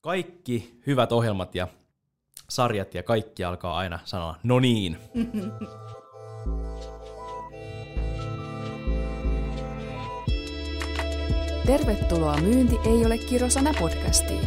[0.00, 1.68] Kaikki hyvät ohjelmat ja
[2.48, 4.96] sarjat ja kaikki alkaa aina sanoa, no niin.
[11.66, 14.44] Tervetuloa Myynti ei ole kirosana podcastiin.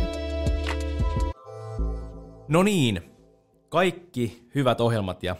[2.47, 3.01] No niin,
[3.69, 5.35] kaikki hyvät ohjelmat ja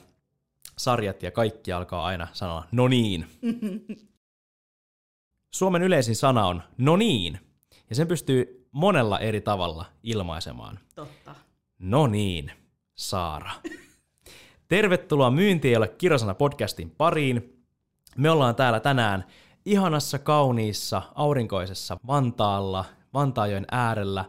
[0.78, 3.26] sarjat ja kaikki alkaa aina sanoa no niin.
[5.56, 7.40] Suomen yleisin sana on no niin,
[7.90, 10.80] ja sen pystyy monella eri tavalla ilmaisemaan.
[10.96, 11.36] Totta.
[11.80, 12.52] No niin,
[12.96, 13.52] Saara.
[14.68, 17.64] Tervetuloa Myynti ei ole kirosana podcastin pariin.
[18.18, 19.26] Me ollaan täällä tänään
[19.66, 24.26] ihanassa, kauniissa, aurinkoisessa Vantaalla, Vantaajoen äärellä.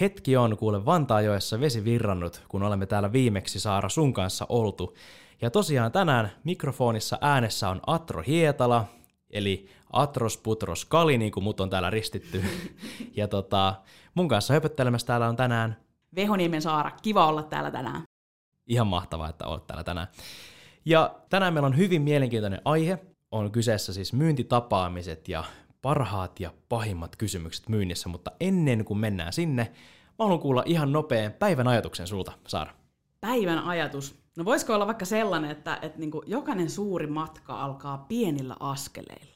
[0.00, 4.96] Hetki on kuule Vantaajoessa vesi virrannut, kun olemme täällä viimeksi Saara sun kanssa oltu.
[5.42, 8.84] Ja tosiaan tänään mikrofonissa äänessä on Atro Hietala,
[9.30, 12.44] eli Atros Putros Kali, niin kuin mut on täällä ristitty.
[13.16, 13.74] ja tota,
[14.14, 15.76] mun kanssa höpöttelemässä täällä on tänään
[16.16, 18.02] Vehoniemen Saara, kiva olla täällä tänään.
[18.66, 20.08] Ihan mahtavaa, että olet täällä tänään.
[20.84, 22.98] Ja tänään meillä on hyvin mielenkiintoinen aihe.
[23.30, 25.44] On kyseessä siis myyntitapaamiset ja
[25.82, 29.72] parhaat ja pahimmat kysymykset myynnissä, mutta ennen kuin mennään sinne,
[30.18, 32.72] mä haluan kuulla ihan nopean päivän ajatuksen sulta, Saara.
[33.20, 34.20] Päivän ajatus.
[34.36, 39.29] No voisiko olla vaikka sellainen, että, että niin jokainen suuri matka alkaa pienillä askeleilla?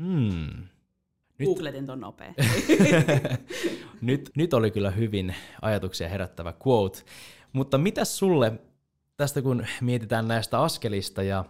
[0.00, 0.68] Hmm.
[1.38, 1.48] Nyt.
[1.48, 2.34] Googletin ton nopea.
[4.00, 7.02] nyt, nyt oli kyllä hyvin ajatuksia herättävä quote.
[7.52, 8.52] Mutta mitä sulle
[9.16, 11.44] tästä, kun mietitään näistä askelista ja,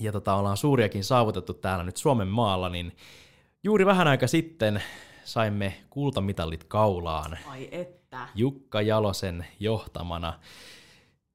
[0.00, 2.96] ja tota, ollaan suuriakin saavutettu täällä nyt Suomen maalla, niin
[3.64, 4.82] juuri vähän aika sitten
[5.24, 7.38] saimme kultamitalit kaulaan.
[7.46, 8.28] Ai että.
[8.34, 10.38] Jukka Jalosen johtamana.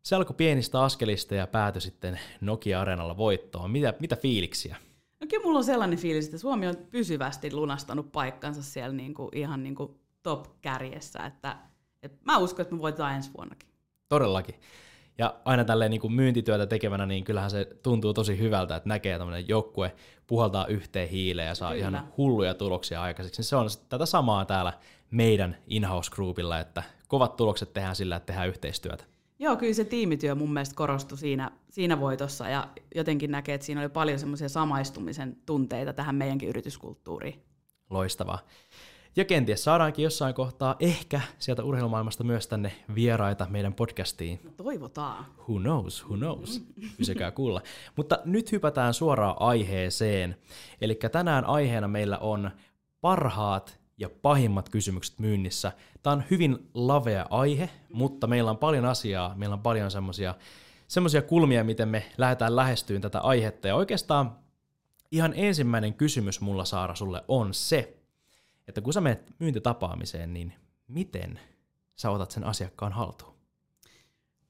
[0.03, 3.71] Se alkoi pienistä askelista ja päätyi sitten Nokia-areenalla voittoon.
[3.71, 4.75] Mitä, mitä fiiliksiä?
[5.25, 9.63] No kyllä mulla on sellainen fiilis, että Suomi on pysyvästi lunastanut paikkansa siellä niinku, ihan
[9.63, 11.57] niinku top-kärjessä, että,
[12.03, 13.69] että mä uskon, että me voitetaan ensi vuonnakin.
[14.09, 14.55] Todellakin.
[15.17, 19.17] Ja aina tälleen niin kuin myyntityötä tekevänä, niin kyllähän se tuntuu tosi hyvältä, että näkee
[19.17, 19.95] tämmöinen joukkue
[20.27, 21.87] puhaltaa yhteen hiileen ja saa Kyllä.
[21.87, 23.43] ihan hulluja tuloksia aikaiseksi.
[23.43, 24.73] Se on tätä samaa täällä
[25.11, 29.03] meidän in-house groupilla, että kovat tulokset tehdään sillä, että tehdään yhteistyötä.
[29.45, 33.81] Joo, kyllä se tiimityö mun mielestä korostui siinä, siinä voitossa ja jotenkin näkee, että siinä
[33.81, 37.43] oli paljon semmoisia samaistumisen tunteita tähän meidänkin yrityskulttuuriin.
[37.89, 38.39] Loistavaa.
[39.15, 44.39] Ja kenties saadaankin jossain kohtaa ehkä sieltä urheilumaailmasta myös tänne vieraita meidän podcastiin.
[44.43, 45.25] No toivotaan.
[45.37, 46.65] Who knows, who knows.
[46.97, 47.61] Pysykää kuulla.
[47.95, 50.35] Mutta nyt hypätään suoraan aiheeseen.
[50.81, 52.51] Eli tänään aiheena meillä on
[53.01, 55.71] parhaat ja pahimmat kysymykset myynnissä.
[56.03, 60.35] Tämä on hyvin lavea aihe, mutta meillä on paljon asiaa, meillä on paljon semmoisia
[60.87, 63.67] semmoisia kulmia, miten me lähdetään lähestyyn tätä aihetta.
[63.67, 64.37] Ja oikeastaan
[65.11, 67.97] ihan ensimmäinen kysymys mulla Saara sulle on se,
[68.67, 70.53] että kun sä menet myyntitapaamiseen, niin
[70.87, 71.39] miten
[71.95, 73.35] sä otat sen asiakkaan haltuun?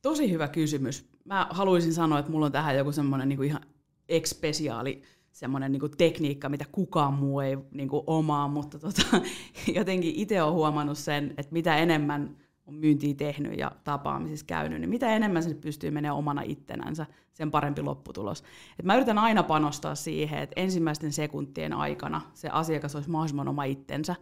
[0.02, 1.10] Tosi hyvä kysymys.
[1.26, 3.66] Mä haluaisin sanoa, että mulla on tähän joku semmoinen niin ihan
[4.10, 5.04] ekspesiaali
[5.36, 9.22] semmoinen niin tekniikka, mitä kukaan muu ei niin kuin omaa, mutta tota,
[9.76, 14.90] jotenkin itse olen huomannut sen, että mitä enemmän on myyntiä tehnyt ja tapaamisissa käynyt, niin
[14.90, 18.44] mitä enemmän se pystyy menemään omana ittenänsä, sen parempi lopputulos.
[18.80, 23.64] Et mä yritän aina panostaa siihen, että ensimmäisten sekuntien aikana se asiakas olisi mahdollisimman oma
[23.64, 24.16] itsensä,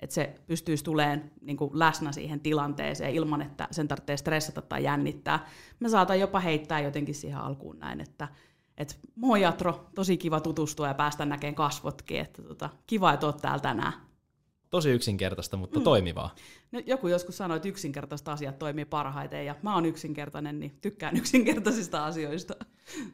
[0.00, 4.84] että se pystyisi tulemaan niin kuin läsnä siihen tilanteeseen ilman, että sen tarvitsee stressata tai
[4.84, 5.46] jännittää.
[5.80, 8.28] Mä saatan jopa heittää jotenkin siihen alkuun näin, että
[8.80, 13.36] et moi Jatro, tosi kiva tutustua ja päästä näkemään kasvotkin, että tota, kiva, että oot
[13.36, 13.92] täällä tänään.
[14.70, 15.84] Tosi yksinkertaista, mutta mm.
[15.84, 16.34] toimivaa.
[16.72, 21.16] No, joku joskus sanoi, että yksinkertaiset asiat toimii parhaiten, ja mä oon yksinkertainen, niin tykkään
[21.20, 22.54] yksinkertaisista asioista.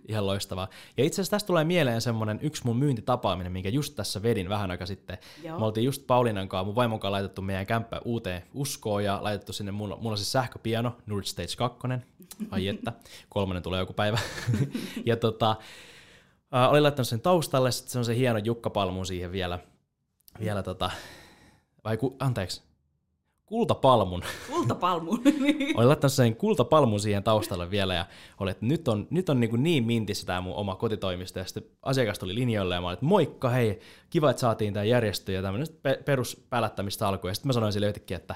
[0.09, 0.69] Ihan loistavaa.
[0.97, 4.71] Ja itse asiassa tästä tulee mieleen semmoinen yksi mun myyntitapaaminen, minkä just tässä vedin vähän
[4.71, 5.19] aika sitten.
[5.45, 5.59] Joo.
[5.59, 9.53] Me oltiin just Paulinan kanssa, mun vaimon kanssa laitettu meidän kämppä uuteen uskoon ja laitettu
[9.53, 11.79] sinne, mulla, mulla on siis sähköpiano, Nord Stage 2,
[12.51, 12.93] ai että,
[13.29, 14.19] kolmannen tulee joku päivä.
[15.07, 15.57] ja tota,
[16.55, 19.59] äh, olin laittanut sen taustalle, sitten se on se hieno jukkapalmun siihen vielä,
[20.41, 20.91] vielä tota,
[21.87, 22.63] vai ku, anteeksi,
[23.47, 24.23] kultapalmun.
[24.51, 25.23] Kultapalmun.
[25.77, 28.07] Olin laittanut sen kultapalmun siihen taustalle vielä ja
[28.41, 31.45] oli, että nyt on, nyt on niin, kuin niin mintissä tämä mun oma kotitoimisto ja
[31.45, 33.81] sitten asiakas tuli linjoille ja mä olin, että moikka, hei,
[34.11, 35.67] kiva, että saatiin tämä järjestö ja tämmöinen
[36.05, 38.35] peruspälättämistä alkoi ja sitten mä sanoin sille yhtäkkiä, että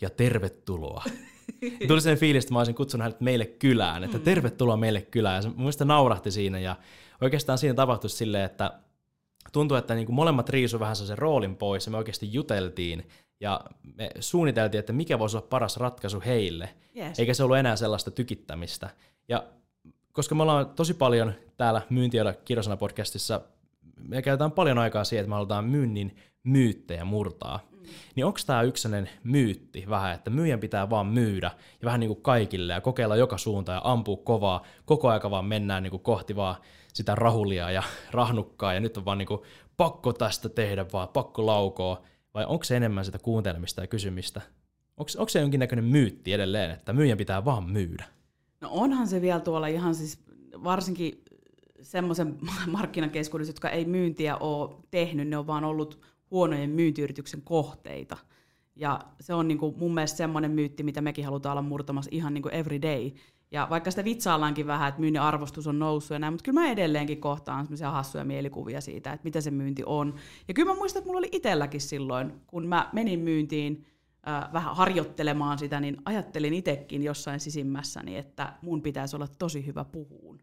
[0.00, 1.04] ja tervetuloa.
[1.80, 4.24] ja tuli sen fiilis, että mä olisin kutsunut hänet meille kylään, että mm.
[4.24, 6.76] tervetuloa meille kylään ja se mun mielestä naurahti siinä ja
[7.20, 8.72] oikeastaan siinä tapahtui silleen, että
[9.52, 13.08] tuntui, että niin kuin molemmat riisu vähän sen roolin pois ja me oikeasti juteltiin
[13.40, 13.60] ja
[13.96, 17.18] me suunniteltiin, että mikä voisi olla paras ratkaisu heille, yes.
[17.18, 18.90] eikä se ollut enää sellaista tykittämistä.
[19.28, 19.44] Ja
[20.12, 23.40] koska me ollaan tosi paljon täällä myyntiöllä kirjasana podcastissa,
[24.08, 27.60] me käytetään paljon aikaa siihen, että me halutaan myynnin myyttejä murtaa.
[27.70, 27.78] Mm.
[28.14, 28.88] Niin onko tämä yksi
[29.24, 31.50] myytti vähän, että myyjän pitää vaan myydä
[31.80, 35.44] ja vähän niin kuin kaikille ja kokeilla joka suuntaan ja ampua kovaa, koko aika vaan
[35.44, 36.56] mennään niin kuin kohti vaan
[36.92, 39.40] sitä rahulia ja rahnukkaa ja nyt on vaan niin kuin
[39.76, 42.02] pakko tästä tehdä vaan, pakko laukoa,
[42.34, 44.40] vai onko se enemmän sitä kuuntelemista ja kysymistä?
[44.96, 48.04] Onko, onko se jonkinnäköinen myytti edelleen, että myyjän pitää vaan myydä?
[48.60, 50.18] No onhan se vielä tuolla ihan siis,
[50.64, 51.24] varsinkin
[51.82, 56.00] semmoisen markkinakeskuudessa, jotka ei myyntiä ole tehnyt, ne on vaan ollut
[56.32, 58.16] huonojen myyntiyrityksen kohteita.
[58.76, 62.34] Ja se on niin kuin mun mielestä semmoinen myytti, mitä mekin halutaan olla murtamassa ihan
[62.34, 63.10] niin kuin every day.
[63.50, 66.70] Ja vaikka sitä vitsaillaankin vähän, että myynnin arvostus on noussut ja näin, mutta kyllä mä
[66.70, 70.14] edelleenkin kohtaan semmoisia hassuja mielikuvia siitä, että mitä se myynti on.
[70.48, 73.86] Ja kyllä mä muistan, että mulla oli itselläkin silloin, kun mä menin myyntiin
[74.28, 79.84] äh, vähän harjoittelemaan sitä, niin ajattelin itsekin jossain sisimmässäni, että mun pitäisi olla tosi hyvä
[79.84, 80.38] puhuun.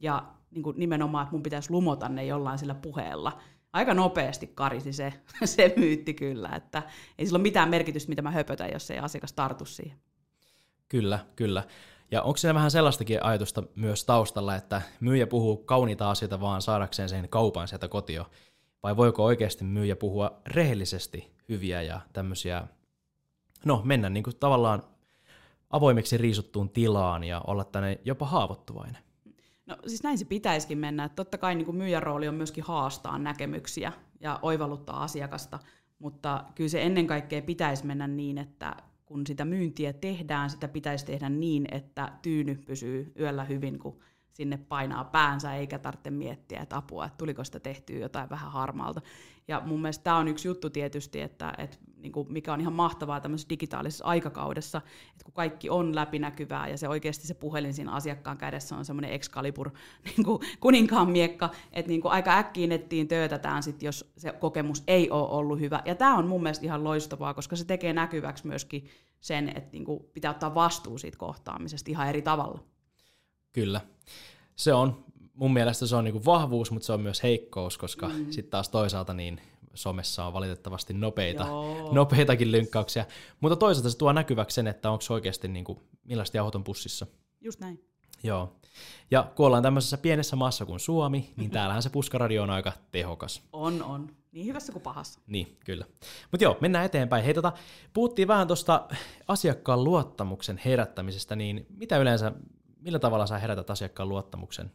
[0.00, 3.38] Ja niin kuin nimenomaan, että mun pitäisi lumota ne jollain sillä puheella.
[3.76, 5.12] Aika nopeasti karisi se,
[5.44, 6.82] se myytti kyllä, että
[7.18, 9.98] ei sillä ole mitään merkitystä, mitä mä höpötän, jos ei asiakas tartu siihen.
[10.88, 11.62] Kyllä, kyllä.
[12.10, 17.08] Ja onko siellä vähän sellaistakin ajatusta myös taustalla, että myyjä puhuu kauniita asioita vaan saadakseen
[17.08, 18.30] sen kaupan sieltä kotio?
[18.82, 22.66] Vai voiko oikeasti myyjä puhua rehellisesti hyviä ja tämmöisiä,
[23.64, 24.82] no mennä niin kuin tavallaan
[25.70, 29.05] avoimeksi riisuttuun tilaan ja olla tänne jopa haavoittuvainen?
[29.66, 31.04] No siis näin se pitäisikin mennä.
[31.04, 35.58] Että totta kai niin kuin myyjän rooli on myöskin haastaa näkemyksiä ja oivalluttaa asiakasta,
[35.98, 38.76] mutta kyllä se ennen kaikkea pitäisi mennä niin, että
[39.06, 44.00] kun sitä myyntiä tehdään, sitä pitäisi tehdä niin, että tyyny pysyy yöllä hyvin, kun
[44.32, 49.00] sinne painaa päänsä, eikä tarvitse miettiä, että apua, että tuliko sitä tehtyä jotain vähän harmaalta.
[49.48, 51.76] Ja mun mielestä tämä on yksi juttu tietysti, että, että
[52.06, 54.78] niin kuin mikä on ihan mahtavaa tämmöisessä digitaalisessa aikakaudessa,
[55.12, 59.10] että kun kaikki on läpinäkyvää ja se oikeasti se puhelin siinä asiakkaan kädessä on semmoinen
[59.10, 59.70] Excalibur
[60.06, 64.82] niin kuin kuninkaan miekka, että niin kuin aika äkkiin nettiin töötätään sit, jos se kokemus
[64.86, 65.82] ei ole ollut hyvä.
[65.84, 68.88] Ja tämä on mun mielestä ihan loistavaa, koska se tekee näkyväksi myöskin
[69.20, 72.60] sen, että niin kuin pitää ottaa vastuu siitä kohtaamisesta ihan eri tavalla.
[73.52, 73.80] Kyllä.
[74.56, 75.04] Se on,
[75.34, 78.30] mun mielestä se on niinku vahvuus, mutta se on myös heikkous, koska mm.
[78.30, 79.40] sitten taas toisaalta niin
[79.76, 81.46] somessa on valitettavasti nopeita,
[81.92, 83.04] nopeitakin lynkkauksia.
[83.40, 87.06] Mutta toisaalta se tuo näkyväksi sen, että onko oikeasti niinku, millaista jauhot on pussissa.
[87.40, 87.84] Just näin.
[88.22, 88.56] Joo.
[89.10, 93.42] Ja kun ollaan tämmöisessä pienessä maassa kuin Suomi, niin täällähän se puskaradio on aika tehokas.
[93.52, 94.10] On, on.
[94.32, 95.20] Niin hyvässä kuin pahassa.
[95.26, 95.84] Niin, kyllä.
[96.30, 97.24] Mutta joo, mennään eteenpäin.
[97.24, 97.52] Hei, tota,
[97.92, 98.88] puhuttiin vähän tuosta
[99.28, 102.32] asiakkaan luottamuksen herättämisestä, niin mitä yleensä,
[102.80, 104.72] millä tavalla sä herätät asiakkaan luottamuksen?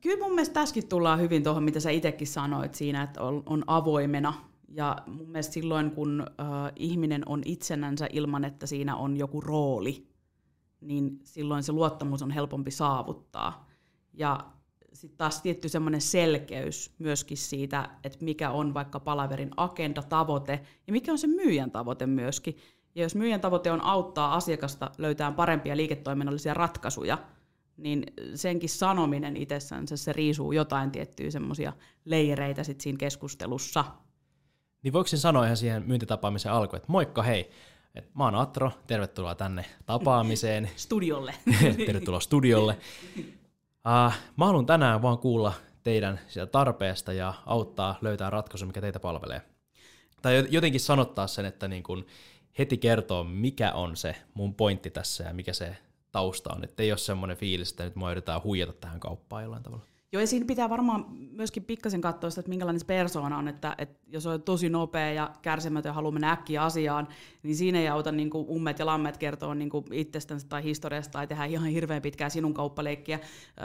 [0.00, 3.64] Kyllä mun mielestä tässäkin tullaan hyvin tuohon, mitä sä itsekin sanoit siinä, että on, on
[3.66, 4.34] avoimena.
[4.68, 10.06] Ja mun mielestä silloin, kun äh, ihminen on itsenänsä ilman, että siinä on joku rooli,
[10.80, 13.68] niin silloin se luottamus on helpompi saavuttaa.
[14.12, 14.40] Ja
[14.92, 20.92] sitten taas tietty semmoinen selkeys myöskin siitä, että mikä on vaikka palaverin agenda, tavoite ja
[20.92, 22.56] mikä on se myyjän tavoite myöskin.
[22.94, 27.18] Ja jos myyjän tavoite on auttaa asiakasta löytämään parempia liiketoiminnallisia ratkaisuja,
[27.80, 28.04] niin
[28.34, 31.72] senkin sanominen itsessänsä se riisuu jotain tiettyjä semmoisia
[32.04, 33.84] leireitä sit siinä keskustelussa.
[34.82, 37.50] Niin voiko sanoa ihan siihen myyntitapaamisen alkuun, että moikka hei,
[37.94, 40.70] et mä oon Atro, tervetuloa tänne tapaamiseen.
[40.76, 41.34] Studiolle.
[41.86, 42.76] tervetuloa studiolle.
[43.18, 49.00] Uh, mä haluan tänään vaan kuulla teidän sitä tarpeesta ja auttaa löytää ratkaisu, mikä teitä
[49.00, 49.42] palvelee.
[50.22, 52.06] Tai jotenkin sanottaa sen, että niin kun
[52.58, 55.76] heti kertoo, mikä on se mun pointti tässä ja mikä se
[56.12, 56.64] tausta on.
[56.64, 59.84] Että ei ole semmoinen fiilis, että nyt mä yritetään huijata tähän kauppaan jollain tavalla.
[60.12, 63.74] Joo, ja siinä pitää varmaan myöskin pikkasen katsoa sitä, että minkälainen se persoona on, että,
[63.78, 67.08] että jos on tosi nopea ja kärsimätön ja haluaa mennä äkkiä asiaan,
[67.42, 71.12] niin siinä ei auta niin kuin ummet ja lammet kertoa niin kuin itsestänsä tai historiasta
[71.12, 73.20] tai tehdä ihan hirveän pitkää sinun kauppaleikkiä.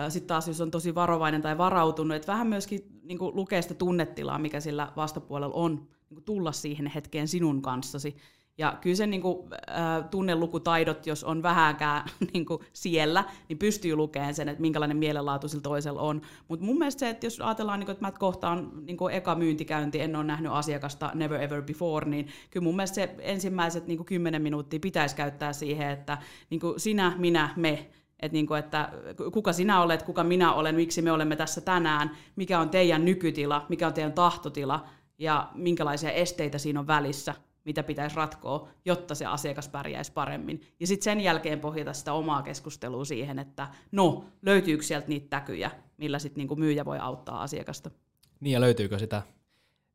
[0.10, 3.74] Sitten taas, jos on tosi varovainen tai varautunut, että vähän myöskin niin kuin lukee sitä
[3.74, 8.16] tunnetilaa, mikä sillä vastapuolella on, niin kuin tulla siihen hetkeen sinun kanssasi.
[8.57, 13.95] Ja kyllä se niin kuin, äh, tunnelukutaidot, jos on vähänkään niin kuin siellä, niin pystyy
[13.95, 16.21] lukemaan sen, että minkälainen mielenlaatu sillä toisella on.
[16.47, 19.35] Mutta mun mielestä se, että jos ajatellaan, niin kuin, että mä kohtaan niin kuin eka
[19.35, 23.97] myyntikäynti, en ole nähnyt asiakasta never ever before, niin kyllä mun mielestä se ensimmäiset niin
[23.97, 26.17] kuin 10 minuuttia pitäisi käyttää siihen, että
[26.50, 28.89] niin kuin sinä, minä, me, että, niin kuin, että
[29.33, 33.65] kuka sinä olet, kuka minä olen, miksi me olemme tässä tänään, mikä on teidän nykytila,
[33.69, 34.85] mikä on teidän tahtotila
[35.19, 37.35] ja minkälaisia esteitä siinä on välissä
[37.65, 40.62] mitä pitäisi ratkoa, jotta se asiakas pärjäisi paremmin.
[40.79, 45.72] Ja sitten sen jälkeen pohjata sitä omaa keskustelua siihen, että no, löytyykö sieltä niitä täkyjä,
[45.98, 47.91] millä sitten niinku myyjä voi auttaa asiakasta.
[48.39, 49.22] Niin ja löytyykö sitä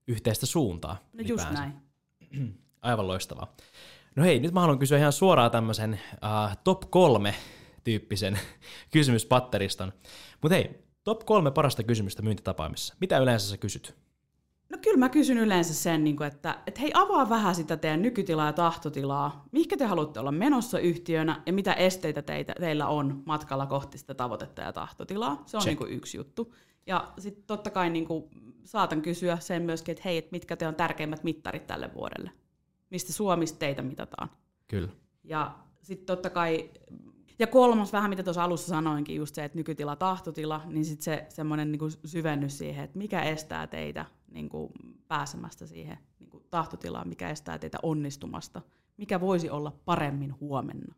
[0.08, 0.96] yhteistä suuntaa?
[1.12, 1.72] No just näin.
[2.82, 3.56] Aivan loistavaa.
[4.16, 7.34] No hei, nyt mä haluan kysyä ihan suoraan tämmöisen uh, top kolme
[7.84, 8.38] tyyppisen
[8.92, 9.92] kysymyspatteriston.
[10.42, 12.94] Mutta hei, top kolme parasta kysymystä myyntitapaamisessa.
[13.00, 13.96] Mitä yleensä sä kysyt?
[14.70, 18.02] No kyllä mä kysyn yleensä sen, niin kuin, että, että hei avaa vähän sitä teidän
[18.02, 19.44] nykytilaa ja tahtotilaa.
[19.52, 24.14] Mihinkä te haluatte olla menossa yhtiönä ja mitä esteitä teitä, teillä on matkalla kohti sitä
[24.14, 25.42] tavoitetta ja tahtotilaa.
[25.46, 26.54] Se on niin kuin yksi juttu.
[26.86, 28.24] Ja sitten totta kai niin kuin,
[28.64, 32.30] saatan kysyä sen myöskin, että hei, että mitkä te on tärkeimmät mittarit tälle vuodelle.
[32.90, 34.30] Mistä Suomista teitä mitataan.
[34.68, 34.88] Kyllä.
[35.24, 36.70] Ja sitten totta kai,
[37.38, 41.26] ja kolmas vähän mitä tuossa alussa sanoinkin, just se, että nykytila, tahtotila, niin sitten se
[41.28, 44.72] semmoinen niin syvennys siihen, että mikä estää teitä niin kuin
[45.08, 48.62] pääsemästä siihen niin kuin tahtotilaan, mikä estää teitä onnistumasta,
[48.96, 50.94] mikä voisi olla paremmin huomenna.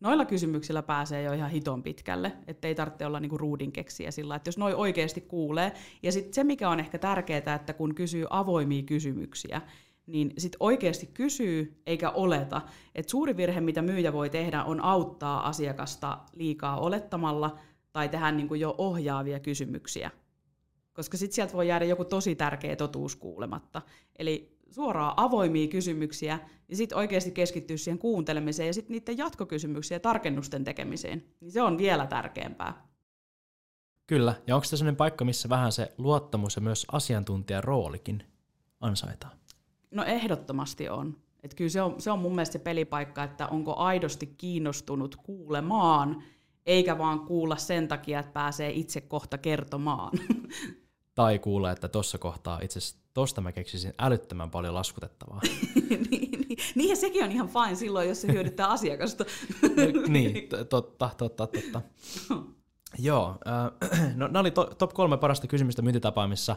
[0.00, 4.48] Noilla kysymyksillä pääsee jo ihan hiton pitkälle, ettei tarvitse olla niinku ruudin keksiä sillä, että
[4.48, 5.72] jos noi oikeasti kuulee.
[6.02, 9.62] Ja sitten se, mikä on ehkä tärkeää, että kun kysyy avoimia kysymyksiä,
[10.06, 12.62] niin sit oikeasti kysyy eikä oleta.
[12.94, 17.58] Et suuri virhe, mitä myyjä voi tehdä, on auttaa asiakasta liikaa olettamalla
[17.92, 20.10] tai tehdä niinku jo ohjaavia kysymyksiä.
[20.92, 23.82] Koska sitten sieltä voi jäädä joku tosi tärkeä totuus kuulematta.
[24.18, 30.00] Eli suoraan avoimia kysymyksiä ja sitten oikeasti keskittyä siihen kuuntelemiseen ja sitten niiden jatkokysymyksiä ja
[30.00, 31.24] tarkennusten tekemiseen.
[31.40, 32.86] Niin se on vielä tärkeämpää.
[34.06, 38.24] Kyllä, ja onko se sellainen paikka, missä vähän se luottamus ja myös asiantuntijan roolikin
[38.80, 39.32] ansaitaan?
[39.90, 41.16] No ehdottomasti on.
[41.42, 46.22] Et kyllä se on, se on mun mielestä se pelipaikka, että onko aidosti kiinnostunut kuulemaan,
[46.66, 50.12] eikä vaan kuulla sen takia, että pääsee itse kohta kertomaan.
[51.14, 55.40] Tai kuulla, että tuossa kohtaa itse asiassa tosta mä keksisin älyttömän paljon laskutettavaa.
[55.90, 59.24] niin, niin, niin, ja sekin on ihan fine silloin, jos se hyödyttää asiakasta.
[60.08, 61.80] niin, totta, totta, totta.
[62.98, 66.56] Joo, äh, no nämä oli to, top kolme parasta kysymystä myyntitapaamissa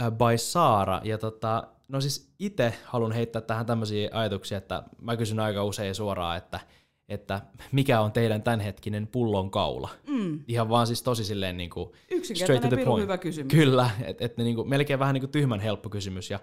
[0.00, 1.00] äh, by Saara.
[1.04, 5.94] Ja tota, no siis itse haluan heittää tähän tämmöisiä ajatuksia, että mä kysyn aika usein
[5.94, 6.60] suoraan, että–
[7.10, 9.88] että mikä on teidän tämänhetkinen pullon kaula.
[10.06, 10.40] Mm.
[10.48, 11.90] Ihan vaan siis tosi silleen niin kuin
[12.34, 13.02] straight to the point.
[13.02, 13.50] hyvä kysymys.
[13.50, 16.30] Kyllä, että et niin kuin, melkein vähän niin kuin tyhmän helppo kysymys.
[16.30, 16.40] Ja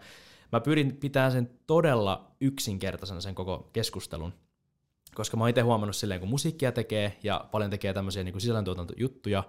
[0.52, 4.34] mä pyrin pitämään sen todella yksinkertaisena sen koko keskustelun.
[5.16, 8.42] Koska mä oon itse huomannut silleen, kun musiikkia tekee ja paljon tekee tämmöisiä niin kuin
[8.42, 9.44] sisällöntuotantojuttuja,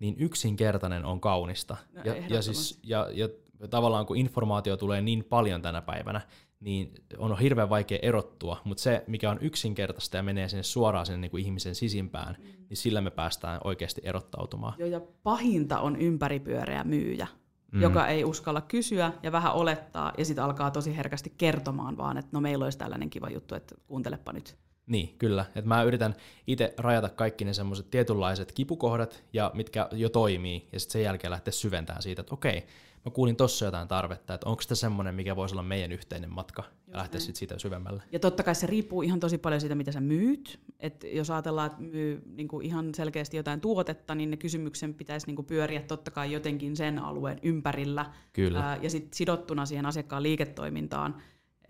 [0.00, 1.76] niin yksinkertainen on kaunista.
[1.92, 3.28] No, ja, ja, siis, ja, ja
[3.70, 6.20] tavallaan kun informaatio tulee niin paljon tänä päivänä,
[6.62, 11.18] niin on hirveän vaikea erottua, mutta se, mikä on yksinkertaista ja menee sinne suoraan sinne
[11.18, 12.44] niin kuin ihmisen sisimpään, mm.
[12.68, 14.74] niin sillä me päästään oikeasti erottautumaan.
[14.78, 17.26] Joo, ja pahinta on ympäripyöreä myyjä,
[17.72, 17.82] mm.
[17.82, 22.30] joka ei uskalla kysyä ja vähän olettaa, ja sitten alkaa tosi herkästi kertomaan vaan, että
[22.32, 24.56] no meillä olisi tällainen kiva juttu, että kuuntelepa nyt.
[24.86, 25.44] Niin, kyllä.
[25.54, 26.14] Et mä yritän
[26.46, 31.30] itse rajata kaikki ne semmoiset tietynlaiset kipukohdat, ja mitkä jo toimii, ja sitten sen jälkeen
[31.30, 32.66] lähteä syventämään siitä, että okei,
[33.04, 36.64] mä kuulin tossa jotain tarvetta, että onko tämä semmoinen, mikä voisi olla meidän yhteinen matka
[36.86, 38.02] ja lähteä sitten siitä syvemmälle.
[38.12, 40.60] Ja totta kai se riippuu ihan tosi paljon siitä, mitä sä myyt.
[40.80, 45.26] Et jos ajatellaan, että myy niin kuin ihan selkeästi jotain tuotetta, niin ne kysymyksen pitäisi
[45.26, 48.12] niin kuin pyöriä totta kai jotenkin sen alueen ympärillä.
[48.32, 48.60] Kyllä.
[48.60, 51.22] Ää, ja sitten sidottuna siihen asiakkaan liiketoimintaan.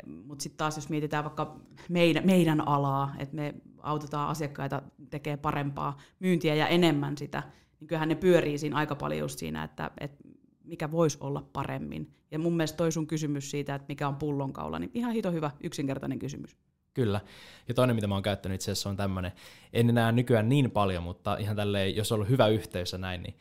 [0.07, 1.57] Mutta sitten taas, jos mietitään vaikka
[1.89, 7.43] meidän, meidän alaa, että me autetaan asiakkaita tekemään parempaa myyntiä ja enemmän sitä,
[7.81, 10.32] niin kyllähän ne pyörii siinä aika paljon just siinä, että, että
[10.65, 12.15] mikä voisi olla paremmin.
[12.31, 15.51] Ja mun mielestä toi sun kysymys siitä, että mikä on pullonkaula, niin ihan hito hyvä,
[15.63, 16.57] yksinkertainen kysymys.
[16.95, 17.21] Kyllä.
[17.69, 19.33] Ja toinen, mitä mä oon käyttänyt itse asiassa on tämmöinen,
[19.73, 23.23] en enää nykyään niin paljon, mutta ihan tälleen, jos on ollut hyvä yhteys ja näin,
[23.23, 23.35] niin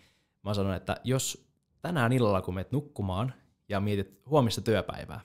[0.43, 1.51] mä sanon, että jos
[1.81, 3.33] tänään illalla, kun menet nukkumaan
[3.69, 5.21] ja mietit huomista työpäivää,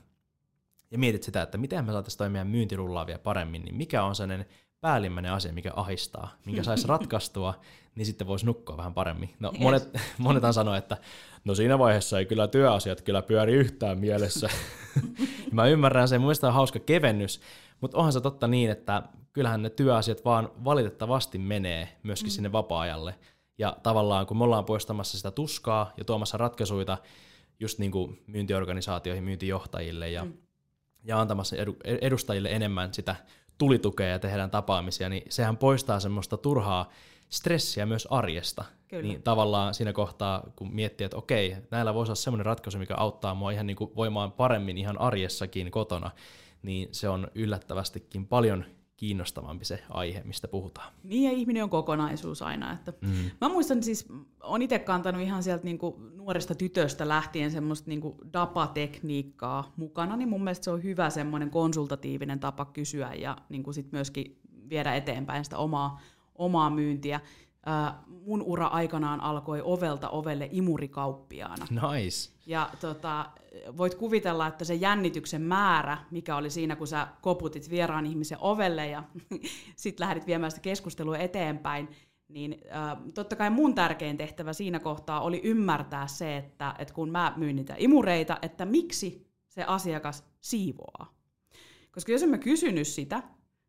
[0.90, 4.46] ja mietit sitä, että miten me saataisiin toimia myyntirullaa vielä paremmin, niin mikä on sellainen
[4.80, 7.54] päällimmäinen asia, mikä ahistaa, minkä saisi ratkaistua,
[7.94, 9.34] niin sitten voisi nukkua vähän paremmin.
[9.40, 9.60] No, yes.
[9.62, 10.96] monet, monethan sanoo, että
[11.44, 14.48] no siinä vaiheessa ei kyllä työasiat kyllä pyöri yhtään mielessä.
[15.52, 17.40] mä ymmärrän sen, mielestä on hauska kevennys,
[17.80, 19.02] mutta onhan se totta niin, että
[19.32, 22.32] kyllähän ne työasiat vaan valitettavasti menee myöskin mm.
[22.32, 23.14] sinne vapaa-ajalle.
[23.58, 26.98] Ja tavallaan kun me ollaan poistamassa sitä tuskaa ja tuomassa ratkaisuja
[27.60, 30.32] just niin kuin myyntiorganisaatioihin, myyntijohtajille ja, mm.
[31.04, 33.16] ja antamassa edustajille enemmän sitä
[33.58, 36.90] tulitukea ja tehdään tapaamisia, niin sehän poistaa semmoista turhaa
[37.28, 38.64] stressiä myös arjesta.
[38.88, 39.02] Kyllä.
[39.02, 43.34] Niin tavallaan siinä kohtaa, kun miettii, että okei, näillä voisi olla semmoinen ratkaisu, mikä auttaa
[43.34, 46.10] mua ihan niin kuin voimaan paremmin ihan arjessakin kotona,
[46.62, 48.64] niin se on yllättävästikin paljon
[48.96, 50.92] kiinnostavampi se aihe, mistä puhutaan.
[51.02, 52.72] Niin, ja ihminen on kokonaisuus aina.
[52.72, 53.30] Että mm.
[53.40, 54.06] Mä muistan siis,
[54.42, 60.44] on itse kantanut ihan sieltä niinku nuoresta tytöstä lähtien semmoista niinku dapatekniikkaa mukana, niin mun
[60.44, 64.38] mielestä se on hyvä semmoinen konsultatiivinen tapa kysyä ja niinku sit myöskin
[64.68, 66.00] viedä eteenpäin sitä omaa,
[66.34, 67.20] omaa myyntiä.
[67.68, 71.66] Äh, mun ura aikanaan alkoi ovelta ovelle imurikauppiaana.
[71.70, 72.35] Nice.
[72.46, 73.30] Ja tota,
[73.76, 78.86] voit kuvitella, että se jännityksen määrä, mikä oli siinä, kun sä koputit vieraan ihmisen ovelle
[78.86, 79.04] ja
[79.76, 81.88] sitten lähdit viemään sitä keskustelua eteenpäin,
[82.28, 87.10] niin äh, totta kai mun tärkein tehtävä siinä kohtaa oli ymmärtää se, että, että kun
[87.10, 91.14] mä myyn niitä imureita, että miksi se asiakas siivoaa.
[91.92, 93.22] Koska jos en mä kysynyt sitä,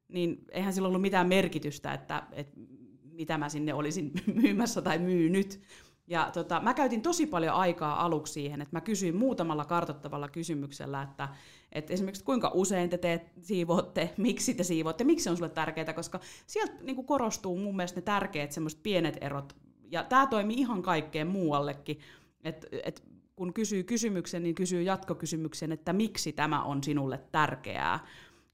[0.07, 2.59] niin eihän sillä ollut mitään merkitystä, että, että
[3.03, 5.61] mitä mä sinne olisin myymässä tai myynyt.
[6.07, 11.01] Ja tota, mä käytin tosi paljon aikaa aluksi siihen, että mä kysyin muutamalla kartoittavalla kysymyksellä,
[11.01, 11.29] että,
[11.71, 15.93] että esimerkiksi kuinka usein te teet, siivoatte, miksi te siivoatte, miksi se on sulle tärkeää,
[15.93, 19.55] koska sieltä niin korostuu mun mielestä ne tärkeät semmoiset pienet erot.
[19.91, 21.99] Ja tämä toimii ihan kaikkeen muuallekin,
[22.43, 23.03] että et
[23.35, 27.99] kun kysyy kysymyksen, niin kysyy jatkokysymyksen, että miksi tämä on sinulle tärkeää.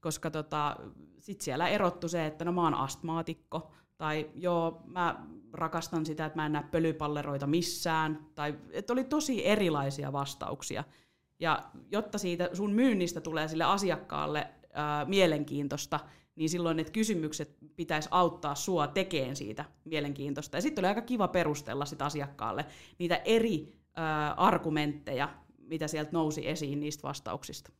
[0.00, 0.76] Koska tota,
[1.20, 6.36] sitten siellä erottu se, että no mä oon astmaatikko, tai joo, mä rakastan sitä, että
[6.38, 8.26] mä en näe pölypalleroita missään.
[8.34, 10.84] Tai että oli tosi erilaisia vastauksia.
[11.40, 16.00] Ja jotta siitä sun myynnistä tulee sille asiakkaalle ää, mielenkiintoista,
[16.36, 20.56] niin silloin ne kysymykset pitäisi auttaa sua tekemään siitä mielenkiintoista.
[20.56, 22.66] Ja sitten oli aika kiva perustella sitä asiakkaalle
[22.98, 27.70] niitä eri ää, argumentteja, mitä sieltä nousi esiin niistä vastauksista.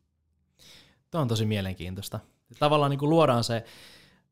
[1.11, 2.21] Tämä on tosi mielenkiintoista.
[2.59, 3.65] Tavallaan niin kuin luodaan se,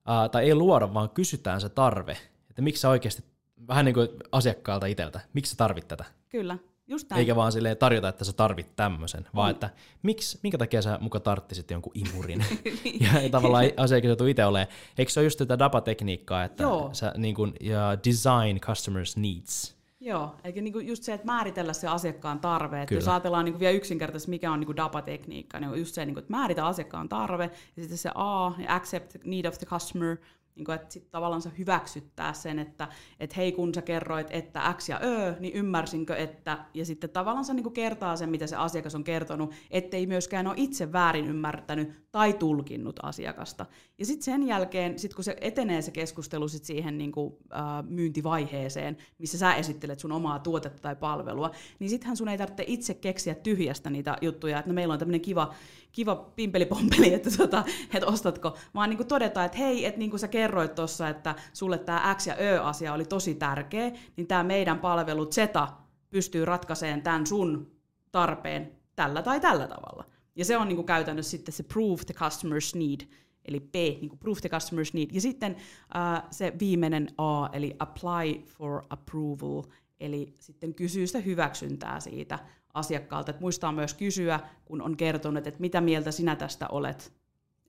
[0.07, 2.17] ää, tai ei luoda, vaan kysytään se tarve,
[2.51, 3.25] että miksi sä oikeasti,
[3.69, 6.05] vähän niin kuin asiakkaalta itseltä, miksi sä tarvit tätä?
[6.29, 7.21] Kyllä, just näin.
[7.21, 9.51] Eikä vaan silleen tarjota, että sä tarvit tämmöisen, vaan mm.
[9.51, 9.71] että
[10.03, 12.45] miksi, minkä takia sä muka tarttisit jonkun imurin.
[13.05, 14.69] ja tavallaan asiakas joutuu itse olemaan.
[14.99, 16.91] Eikö se ole just tätä DAPA-tekniikkaa, että Joo.
[16.93, 19.82] sä niin kuin, ja design customers needs.
[20.05, 22.83] Joo, eikä niinku just se, että määritellä se asiakkaan tarve.
[22.83, 26.31] Että jos ajatellaan niinku vielä yksinkertaisesti, mikä on niinku DAPA-tekniikka, niin just se, niinku, että
[26.31, 30.17] määritä asiakkaan tarve, ja sitten se A, accept need of the customer,
[30.57, 32.89] niin kuin, että sit tavallaan hyväksyttää sen, että
[33.21, 37.45] et hei kun sä kerroit, että X ja Ö, niin ymmärsinkö, että, ja sitten tavallaan
[37.53, 42.33] niin kertaa sen, mitä se asiakas on kertonut, ettei myöskään ole itse väärin ymmärtänyt tai
[42.33, 43.67] tulkinnut asiakasta.
[43.99, 47.61] Ja sitten sen jälkeen, sit kun se etenee se keskustelu sit siihen niin kuin, äh,
[47.89, 52.95] myyntivaiheeseen, missä sä esittelet sun omaa tuotetta tai palvelua, niin sittenhän sun ei tarvitse itse
[52.95, 55.55] keksiä tyhjästä niitä juttuja, että no meillä on tämmöinen kiva
[55.93, 60.21] kiva pimpelipompeli, että, tota, että ostatko, vaan niin kuin todeta, että hei, että niin kuin
[60.21, 64.79] sä kerroit tuossa, että sulle tämä X ja Ö-asia oli tosi tärkeä, niin tämä meidän
[64.79, 65.69] palvelu Zeta
[66.11, 67.71] pystyy ratkaiseen tämän sun
[68.13, 70.05] tarpeen tällä tai tällä tavalla.
[70.37, 73.01] Ja se on niin käytännössä sitten se prove the customer's need,
[73.45, 75.09] eli P, niin kuin prove the customer's need.
[75.13, 75.57] Ja sitten
[75.97, 79.63] äh, se viimeinen A, eli apply for approval,
[80.01, 82.39] eli sitten kysyy sitä hyväksyntää siitä
[82.75, 83.31] asiakkaalta.
[83.31, 87.13] Että muistaa myös kysyä, kun on kertonut, että mitä mieltä sinä tästä olet.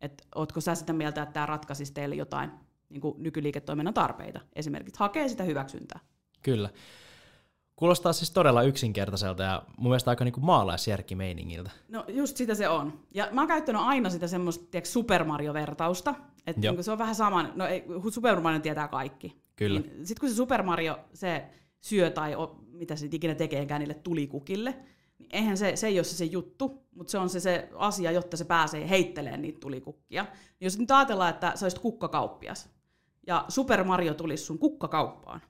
[0.02, 2.52] Että ootko sä sitä mieltä, että tämä ratkaisisi teille jotain
[2.94, 4.40] niin kuin nykyliiketoiminnan tarpeita.
[4.56, 6.00] Esimerkiksi hakee sitä hyväksyntää.
[6.42, 6.70] Kyllä.
[7.76, 11.72] Kuulostaa siis todella yksinkertaiselta ja mun mielestä aika niin maalaisjärkimeiningiltä.
[11.90, 13.00] No just sitä se on.
[13.14, 16.16] Ja mä oon käyttänyt aina sitä semmoista tiedätkö, Super Mario-vertausta.
[16.48, 19.42] Että niin se on vähän sama, no ei, Super Mario tietää kaikki.
[19.56, 19.80] Kyllä.
[19.80, 21.46] Niin, Sitten kun se Super Mario, se
[21.82, 24.76] syö tai o, mitä se ikinä tekeekään niille tulikukille,
[25.20, 28.12] niin eihän se, se ei ole se, se juttu, mutta se on se, se asia,
[28.12, 30.26] jotta se pääsee heittelemään niitä tulikukkia.
[30.62, 32.70] Jos nyt ajatellaan, että sä olisit kukkakauppias,
[33.28, 35.42] ja Super Mario tulisi sun kukkakauppaan,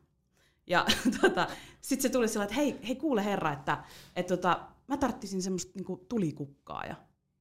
[0.67, 0.86] ja
[1.21, 1.47] tota,
[1.81, 3.83] sitten se tuli sillä, että hei, hei kuule herra, että
[4.15, 6.83] et, tota, mä tarttisin semmoista niinku, tulikukkaa.
[6.86, 6.95] Ja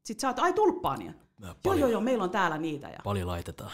[0.05, 1.13] sitten sä oot, ai tulppaania.
[1.65, 2.89] Joo, joo, joo, meillä on täällä niitä.
[2.89, 2.99] Ja...
[3.05, 3.71] Paljon laitetaan.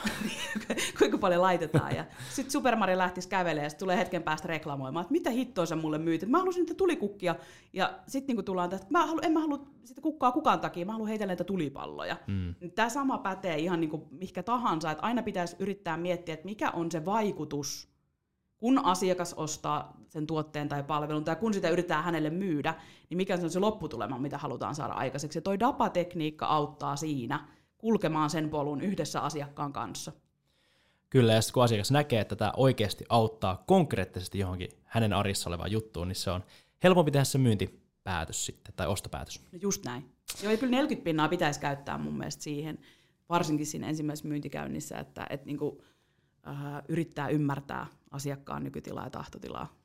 [0.99, 1.97] Kuinka paljon laitetaan.
[1.97, 2.05] Ja
[2.35, 5.99] sitten Super Mario lähtisi kävelemään ja tulee hetken päästä reklamoimaan, että mitä hittoa sä mulle
[5.99, 6.29] myyt.
[6.29, 7.35] Mä haluaisin niitä tulikukkia.
[7.73, 10.93] Ja sitten niin tullaan tästä, mä halu, en mä halua sitä kukkaa kukaan takia, mä
[10.93, 12.17] haluan heitellä näitä tulipalloja.
[12.27, 12.55] Mm.
[12.75, 16.71] Tämä sama pätee ihan niin kuin mikä tahansa, että aina pitäisi yrittää miettiä, että mikä
[16.71, 17.89] on se vaikutus
[18.59, 22.75] kun asiakas ostaa sen tuotteen tai palvelun, tai kun sitä yritetään hänelle myydä,
[23.11, 25.39] niin mikä on se lopputulema, mitä halutaan saada aikaiseksi.
[25.39, 30.13] Ja toi DAPA-tekniikka auttaa siinä kulkemaan sen polun yhdessä asiakkaan kanssa.
[31.11, 36.09] Kyllä, ja kun asiakas näkee, että tämä oikeasti auttaa konkreettisesti johonkin hänen arjessa olevaan juttuun,
[36.09, 36.45] niin se on
[36.85, 39.41] helpompi tehdä se myyntipäätös sitten, tai ostopäätös.
[39.53, 40.13] No just näin.
[40.43, 42.79] Joo, ja kyllä 40 pinnaa pitäisi käyttää mun mielestä siihen,
[43.29, 45.83] varsinkin siinä ensimmäisessä myyntikäynnissä, että, että niinku,
[46.49, 46.55] äh,
[46.89, 49.79] yrittää ymmärtää asiakkaan nykytilaa ja tahtotilaa.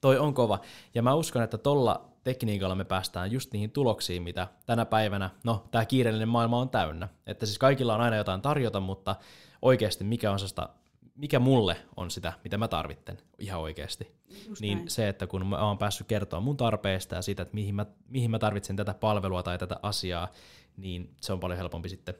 [0.00, 0.60] Toi on kova.
[0.94, 5.64] Ja mä uskon, että tuolla tekniikalla me päästään just niihin tuloksiin, mitä tänä päivänä, no
[5.70, 7.08] tämä kiireellinen maailma on täynnä.
[7.26, 9.16] Että siis kaikilla on aina jotain tarjota, mutta
[9.62, 10.68] oikeasti mikä on sitä,
[11.14, 14.16] mikä mulle on sitä, mitä mä tarvitten ihan oikeasti.
[14.48, 14.90] Just niin näin.
[14.90, 18.30] se, että kun mä oon päässyt kertoa mun tarpeista ja siitä, että mihin mä, mihin
[18.30, 20.28] mä tarvitsen tätä palvelua tai tätä asiaa,
[20.76, 22.14] niin se on paljon helpompi sitten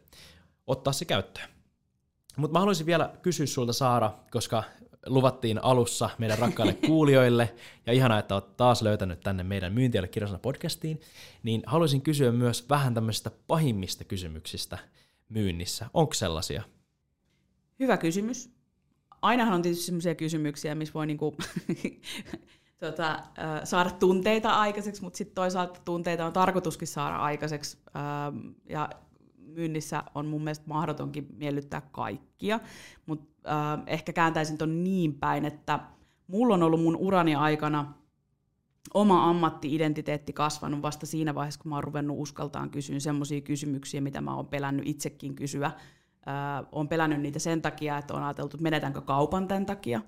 [0.66, 1.48] ottaa se käyttöön.
[2.36, 4.62] Mutta mä haluaisin vielä kysyä sulta Saara, koska
[5.06, 7.54] luvattiin alussa meidän rakkaille kuulijoille,
[7.86, 11.00] ja ihanaa, että olet taas löytänyt tänne meidän myyntialle kirjasana podcastiin,
[11.42, 14.78] niin haluaisin kysyä myös vähän tämmöisistä pahimmista kysymyksistä
[15.28, 15.86] myynnissä.
[15.94, 16.62] Onko sellaisia?
[17.80, 18.50] Hyvä kysymys.
[19.22, 21.36] ainahan on tietysti sellaisia kysymyksiä, missä voi niinku,
[22.80, 23.20] tota, äh,
[23.64, 27.78] saada tunteita aikaiseksi, mutta sitten toisaalta tunteita on tarkoituskin saada aikaiseksi.
[27.96, 28.90] Ähm, ja
[29.54, 32.60] myynnissä on mun mielestä mahdotonkin miellyttää kaikkia,
[33.06, 35.80] mutta äh, ehkä kääntäisin ton niin päin, että
[36.26, 37.94] mulla on ollut mun urani aikana
[38.94, 44.20] oma ammatti-identiteetti kasvanut vasta siinä vaiheessa, kun mä oon ruvennut uskaltaan kysyä semmoisia kysymyksiä, mitä
[44.20, 45.66] mä oon pelännyt itsekin kysyä.
[45.66, 50.00] Äh, oon pelännyt niitä sen takia, että on ajateltu, että menetänkö kaupan tämän takia.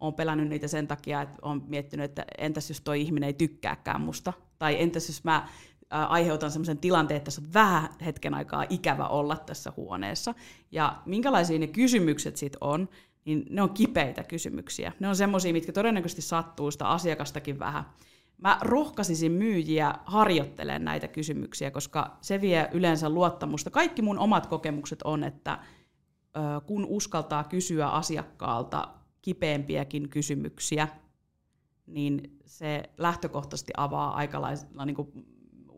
[0.00, 4.00] Oon pelännyt niitä sen takia, että on miettinyt, että entäs jos toi ihminen ei tykkääkään
[4.00, 4.32] musta.
[4.58, 5.48] Tai entäs jos mä
[5.90, 10.34] aiheutan sellaisen tilanteen, että tässä on vähän hetken aikaa ikävä olla tässä huoneessa.
[10.72, 12.88] Ja minkälaisia ne kysymykset sitten on,
[13.24, 14.92] niin ne on kipeitä kysymyksiä.
[15.00, 17.84] Ne on semmoisia, mitkä todennäköisesti sattuu sitä asiakastakin vähän.
[18.38, 23.70] Mä rohkaisisin myyjiä harjoittelemaan näitä kysymyksiä, koska se vie yleensä luottamusta.
[23.70, 25.58] Kaikki mun omat kokemukset on, että
[26.66, 28.88] kun uskaltaa kysyä asiakkaalta
[29.22, 30.88] kipeämpiäkin kysymyksiä,
[31.86, 34.96] niin se lähtökohtaisesti avaa aika lailla niin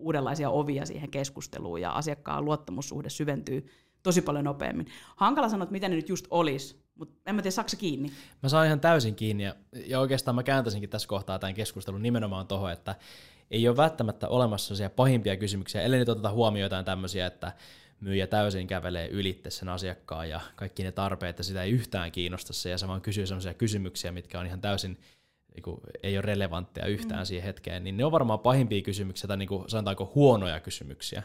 [0.02, 3.66] uudenlaisia ovia siihen keskusteluun ja asiakkaan luottamussuhde syventyy
[4.02, 4.86] tosi paljon nopeammin.
[5.16, 8.12] Hankala sanoa, että miten ne nyt just olisi, mutta en mä tiedä, saksa kiinni?
[8.42, 9.54] Mä saan ihan täysin kiinni ja,
[9.86, 12.94] ja oikeastaan mä kääntäisinkin tässä kohtaa tämän keskustelun nimenomaan tuohon, että
[13.50, 17.52] ei ole välttämättä olemassa sellaisia pahimpia kysymyksiä, ellei nyt oteta huomioon jotain tämmöisiä, että
[18.00, 22.52] myyjä täysin kävelee ylitte sen asiakkaan ja kaikki ne tarpeet, että sitä ei yhtään kiinnosta
[22.52, 24.98] se ja se vaan kysyy sellaisia kysymyksiä, mitkä on ihan täysin
[26.02, 27.26] ei ole relevantteja yhtään mm.
[27.26, 31.22] siihen hetkeen, niin ne on varmaan pahimpia kysymyksiä tai niin kuin, sanotaanko huonoja kysymyksiä.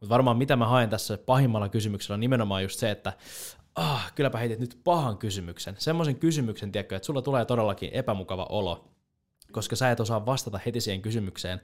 [0.00, 3.12] Mutta varmaan mitä mä haen tässä pahimmalla kysymyksellä on nimenomaan just se, että
[3.74, 5.74] ah, kylläpä heitit nyt pahan kysymyksen.
[5.78, 8.90] Semmoisen kysymyksen, tiedätkö, että sulla tulee todellakin epämukava olo,
[9.52, 11.60] koska sä et osaa vastata heti siihen kysymykseen,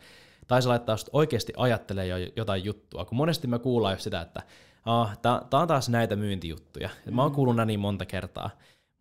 [0.47, 4.43] tai sä laittaa oikeasti ajattelee jo jotain juttua, kun monesti me kuullaan jo sitä, että
[4.85, 6.91] ah, tää, tää on taas näitä myyntijuttuja.
[7.07, 7.15] Mm.
[7.15, 8.51] Mä oon kuullut niin monta kertaa.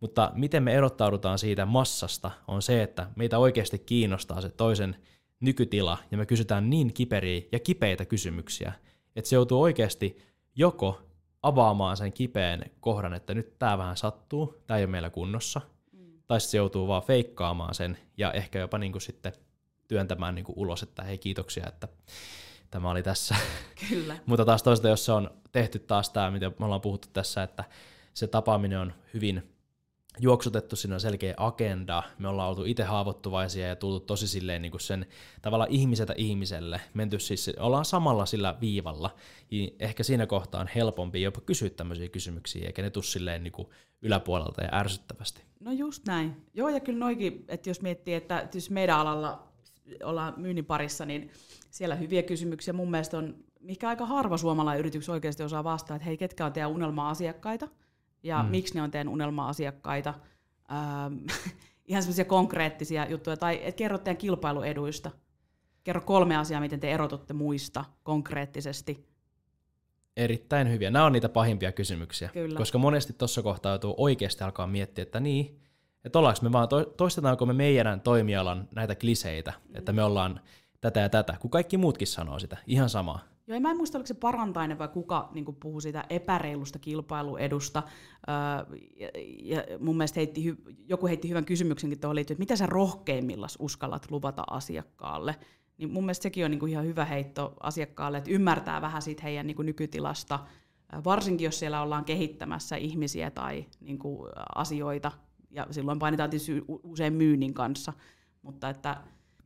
[0.00, 4.96] Mutta miten me erottaudutaan siitä massasta on se, että meitä oikeasti kiinnostaa se toisen
[5.40, 8.72] nykytila, ja me kysytään niin kiperiä ja kipeitä kysymyksiä,
[9.16, 10.18] että se joutuu oikeasti
[10.54, 11.00] joko
[11.42, 15.60] avaamaan sen kipeän kohdan, että nyt tämä vähän sattuu, tämä ei ole meillä kunnossa,
[15.92, 16.22] mm.
[16.26, 19.32] tai se joutuu vaan feikkaamaan sen ja ehkä jopa niin kuin sitten
[19.88, 21.88] työntämään niin kuin ulos, että hei kiitoksia, että
[22.70, 23.36] tämä oli tässä.
[23.88, 24.18] Kyllä.
[24.26, 27.64] Mutta taas toista, jos se on tehty taas tämä, mitä me ollaan puhuttu tässä, että
[28.14, 29.55] se tapaaminen on hyvin
[30.20, 34.70] juoksutettu, siinä on selkeä agenda, me ollaan oltu itse haavoittuvaisia ja tultu tosi silleen niin
[34.70, 35.06] kuin sen
[35.42, 39.10] tavalla ihmiseltä ihmiselle, menty siis, ollaan samalla sillä viivalla,
[39.50, 43.52] niin ehkä siinä kohtaa on helpompi jopa kysyä tämmöisiä kysymyksiä, eikä ne tule silleen niin
[43.52, 43.68] kuin
[44.02, 45.42] yläpuolelta ja ärsyttävästi.
[45.60, 46.36] No just näin.
[46.54, 49.48] Joo, ja kyllä noikin, että jos miettii, että jos meidän alalla
[50.04, 51.30] ollaan myynnin parissa, niin
[51.70, 52.74] siellä hyviä kysymyksiä.
[52.74, 56.52] Mun mielestä on, mikä aika harva suomalainen yritys oikeasti osaa vastata, että hei, ketkä on
[56.52, 57.68] teidän unelma-asiakkaita,
[58.26, 58.48] ja mm.
[58.48, 60.14] miksi ne on teidän unelma-asiakkaita.
[60.72, 61.14] Ähm,
[61.88, 65.10] ihan semmoisia konkreettisia juttuja, tai et kerro teidän kilpailueduista.
[65.84, 69.06] Kerro kolme asiaa, miten te erotutte muista konkreettisesti.
[70.16, 70.90] Erittäin hyviä.
[70.90, 72.28] Nämä on niitä pahimpia kysymyksiä.
[72.28, 72.58] Kyllä.
[72.58, 75.60] Koska monesti tuossa kohtaa joutuu oikeasti alkaa miettiä, että niin,
[76.04, 79.76] että ollaanko me vaan, toistetaanko me meidän toimialan näitä kliseitä, mm.
[79.76, 80.40] että me ollaan
[80.80, 83.35] tätä ja tätä, kun kaikki muutkin sanoo sitä, ihan samaa.
[83.46, 87.82] Joo, mä en muista, oliko se parantainen vai kuka niin puhui siitä epäreilusta kilpailuedusta.
[88.28, 89.08] Öö, ja,
[89.42, 90.56] ja mun mielestä heitti,
[90.88, 95.36] joku heitti hyvän kysymyksenkin tuohon liittyen, että mitä sä rohkeimmillas uskallat luvata asiakkaalle.
[95.78, 99.22] Niin mun mielestä sekin on niin kuin ihan hyvä heitto asiakkaalle, että ymmärtää vähän siitä
[99.22, 100.38] heidän niin kuin nykytilasta,
[101.04, 105.12] varsinkin jos siellä ollaan kehittämässä ihmisiä tai niin kuin asioita,
[105.50, 107.92] ja silloin painetaan tietysti usein myynnin kanssa,
[108.42, 108.96] mutta että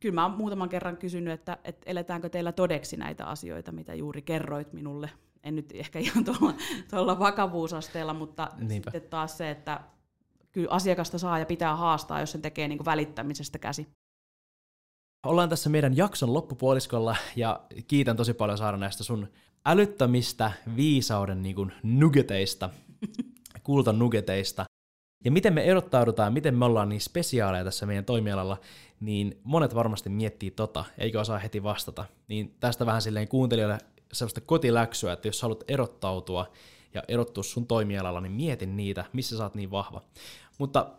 [0.01, 4.21] kyllä mä oon muutaman kerran kysynyt, että, että eletäänkö teillä todeksi näitä asioita, mitä juuri
[4.21, 5.09] kerroit minulle.
[5.43, 6.53] En nyt ehkä ihan tuolla,
[6.89, 8.91] tuolla vakavuusasteella, mutta Niinpä.
[8.91, 9.79] sitten taas se, että
[10.51, 13.87] kyllä asiakasta saa ja pitää haastaa, jos sen tekee niin kuin välittämisestä käsi.
[15.25, 19.27] Ollaan tässä meidän jakson loppupuoliskolla ja kiitän tosi paljon Saara näistä sun
[19.65, 22.69] älyttömistä viisauden niin kuin nugeteista,
[23.63, 24.65] kultanugeteista.
[25.25, 28.57] Ja miten me erottaudutaan, miten me ollaan niin spesiaaleja tässä meidän toimialalla,
[28.99, 32.05] niin monet varmasti miettii tota, eikä osaa heti vastata.
[32.27, 33.77] Niin tästä vähän silleen kuuntelijoille
[34.13, 36.51] sellaista kotiläksyä, että jos haluat erottautua
[36.93, 40.01] ja erottua sun toimialalla, niin mietin niitä, missä sä oot niin vahva.
[40.57, 40.91] Mutta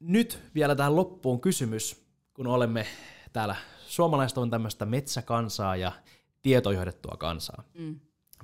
[0.00, 2.04] nyt vielä tähän loppuun kysymys,
[2.34, 2.86] kun olemme
[3.32, 5.92] täällä, suomalaiset on tämmöistä metsäkansaa ja
[6.42, 7.62] tietojohdettua kansaa.
[7.74, 8.00] Mm.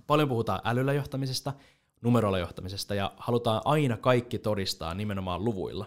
[0.07, 1.53] Paljon puhutaan älyllä johtamisesta,
[2.05, 5.87] numeroilla johtamisesta ja halutaan aina kaikki todistaa nimenomaan luvuilla.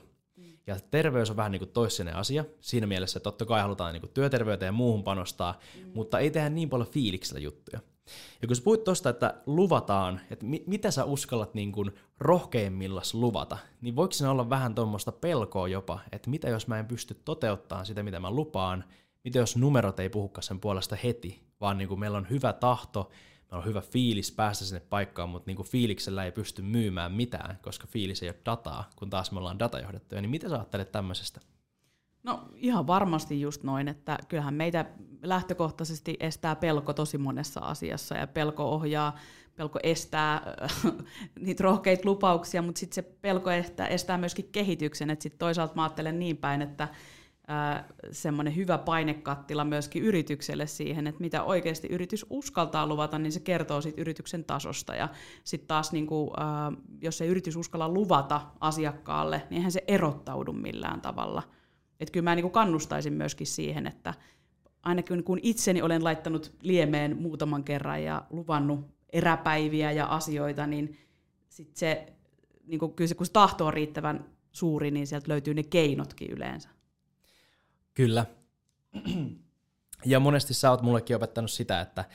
[0.68, 4.12] Ja terveys on vähän niin kuin toissijainen asia siinä mielessä, totta kai halutaan niin kuin
[4.14, 5.92] työterveyteen ja muuhun panostaa, mm.
[5.96, 7.80] mutta ei tehdä niin paljon fiiliksellä juttuja.
[8.42, 13.14] Ja kun sä puhuit tuosta, että luvataan, että mi- mitä sä uskallat niin kuin rohkeimmillas
[13.14, 17.22] luvata, niin voiko siinä olla vähän tuommoista pelkoa jopa, että mitä jos mä en pysty
[17.26, 18.84] toteuttamaan sitä, mitä mä lupaan,
[19.24, 23.10] mitä jos numerot ei puhukaan sen puolesta heti, vaan niin kuin meillä on hyvä tahto,
[23.52, 27.60] meillä on hyvä fiilis päästä sinne paikkaan, mutta niin kuin fiiliksellä ei pysty myymään mitään,
[27.62, 30.22] koska fiilis ei ole dataa, kun taas me ollaan datajohdettuja.
[30.22, 31.40] Niin mitä sä ajattelet tämmöisestä?
[32.24, 34.86] No ihan varmasti just noin, että kyllähän meitä
[35.22, 39.18] lähtökohtaisesti estää pelko tosi monessa asiassa ja pelko ohjaa,
[39.56, 40.42] pelko estää
[41.46, 45.84] niitä rohkeita lupauksia, mutta sitten se pelko estää, estää myöskin kehityksen, että sitten toisaalta mä
[45.84, 46.88] ajattelen niin päin, että
[48.12, 53.82] semmoinen hyvä painekattila myöskin yritykselle siihen, että mitä oikeasti yritys uskaltaa luvata, niin se kertoo
[53.82, 54.96] siitä yrityksen tasosta.
[54.96, 55.10] Ja
[55.44, 56.32] sitten taas, niin kuin,
[57.02, 61.44] jos se yritys uskalla luvata asiakkaalle, niin eihän se erottaudu millään tavalla.
[62.00, 64.14] Että kyllä mä niin kuin kannustaisin myöskin siihen, että
[64.84, 70.98] ainakin kun itseni olen laittanut liemeen muutaman kerran ja luvannut eräpäiviä ja asioita, niin
[71.50, 72.14] sit se,
[72.66, 76.32] niin kuin, kyllä se, kun se tahto on riittävän suuri, niin sieltä löytyy ne keinotkin
[76.32, 76.77] yleensä.
[77.98, 78.26] Kyllä.
[80.06, 82.06] Ja monesti sä oot mullekin opettanut sitä, että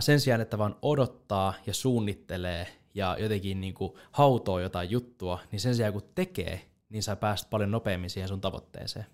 [0.00, 5.60] sen sijaan, että vaan odottaa ja suunnittelee ja jotenkin niin kuin hautoo jotain juttua, niin
[5.60, 9.06] sen sijaan kun tekee, niin sä pääst paljon nopeammin siihen sun tavoitteeseen.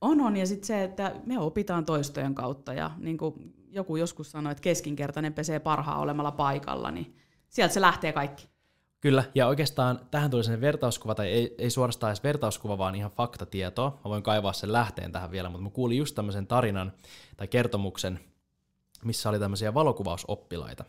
[0.00, 0.36] On, on.
[0.36, 2.74] Ja sitten se, että me opitaan toistojen kautta.
[2.74, 7.16] Ja niin kuin joku joskus sanoi, että keskinkertainen pesee parhaa olemalla paikalla, niin
[7.48, 8.48] sieltä se lähtee kaikki.
[9.04, 13.10] Kyllä, ja oikeastaan tähän tuli sen vertauskuva, tai ei, ei suorastaan edes vertauskuva, vaan ihan
[13.10, 13.90] faktatietoa.
[14.04, 16.92] Mä voin kaivaa sen lähteen tähän vielä, mutta mä kuulin just tämmöisen tarinan
[17.36, 18.20] tai kertomuksen,
[19.04, 20.84] missä oli tämmöisiä valokuvausoppilaita.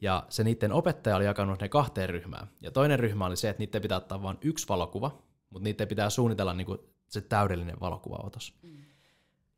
[0.00, 2.48] Ja se niiden opettaja oli jakanut ne kahteen ryhmään.
[2.60, 6.10] Ja toinen ryhmä oli se, että niiden pitää ottaa vain yksi valokuva, mutta niiden pitää
[6.10, 8.54] suunnitella niinku se täydellinen valokuvaotos.
[8.62, 8.85] Mm.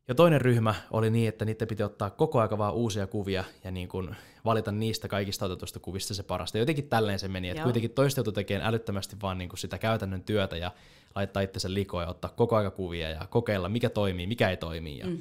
[0.09, 3.71] Ja toinen ryhmä oli niin, että niiden piti ottaa koko aika vaan uusia kuvia ja
[3.71, 6.57] niin kuin valita niistä kaikista otetusta kuvista se parasta.
[6.57, 7.63] Jotenkin tälleen se meni, että Joo.
[7.63, 10.71] kuitenkin toista joutui tekemään älyttömästi vaan niin kuin sitä käytännön työtä ja
[11.15, 14.97] laittaa itsensä likoon ja ottaa koko aika kuvia ja kokeilla, mikä toimii, mikä ei toimi.
[14.97, 15.17] Ja mm.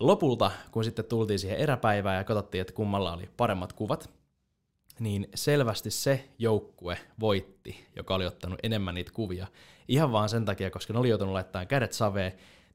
[0.00, 4.10] Lopulta, kun sitten tultiin siihen eräpäivään ja katsottiin, että kummalla oli paremmat kuvat,
[5.00, 9.46] niin selvästi se joukkue voitti, joka oli ottanut enemmän niitä kuvia.
[9.88, 12.32] Ihan vaan sen takia, koska ne oli joutunut laittamaan kädet saveen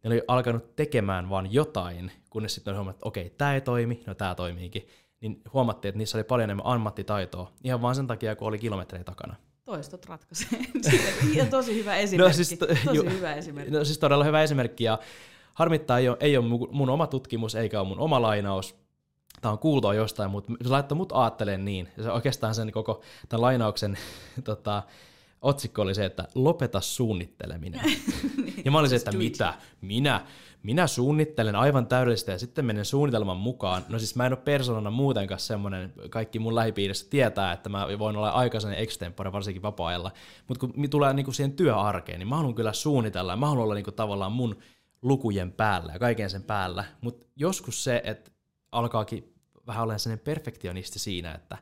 [0.09, 4.03] ne oli alkanut tekemään vaan jotain, kunnes sitten oli huomattu, että okei, tämä ei toimi,
[4.07, 4.87] no tämä toimiikin.
[5.21, 9.03] Niin huomattiin, että niissä oli paljon enemmän ammattitaitoa, ihan vaan sen takia, kun oli kilometrejä
[9.03, 9.35] takana.
[9.65, 10.59] Toistot ratkaisee.
[11.37, 12.29] ja tosi hyvä esimerkki.
[12.29, 13.73] No siis, to, tosi ju, hyvä esimerkki.
[13.73, 14.99] No siis todella hyvä esimerkki, ja
[15.53, 18.75] harmittaa ei ole, ei ole mun oma tutkimus, eikä ole mun oma lainaus,
[19.41, 21.89] tämä on kuultua jostain, mutta se laittoi mut ajattelemaan niin.
[21.97, 23.97] Ja se oikeastaan sen koko tämän lainauksen
[24.43, 24.83] tota,
[25.41, 27.81] otsikko oli se, että lopeta suunnitteleminen.
[28.45, 29.53] niin, ja mä olin se, että mitä?
[29.81, 30.25] Minä?
[30.63, 33.85] Minä suunnittelen aivan täydellistä ja sitten menen suunnitelman mukaan.
[33.89, 38.17] No siis mä en ole persoonana muutenkaan semmoinen, kaikki mun lähipiirissä tietää, että mä voin
[38.17, 40.11] olla aikaisen extempore, varsinkin vapaa-ajalla.
[40.47, 43.73] Mutta kun tulee niinku siihen työarkeen, niin mä haluan kyllä suunnitella ja mä haluan olla
[43.73, 44.57] niinku tavallaan mun
[45.01, 46.83] lukujen päällä ja kaiken sen päällä.
[47.01, 48.31] Mutta joskus se, että
[48.71, 49.33] alkaakin
[49.67, 51.57] vähän olla sellainen perfektionisti siinä, että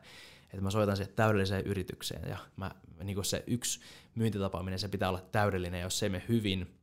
[0.46, 2.70] että mä soitan siihen täydelliseen yritykseen ja mä,
[3.04, 3.80] niin kuin se yksi
[4.14, 6.78] myyntitapaaminen, se pitää olla täydellinen, jos se ei mene hyvin,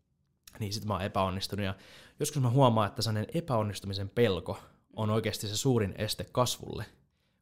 [0.59, 1.65] niin sitten mä oon epäonnistunut.
[1.65, 1.75] Ja
[2.19, 4.59] joskus mä huomaan, että sellainen epäonnistumisen pelko
[4.95, 6.85] on oikeasti se suurin este kasvulle.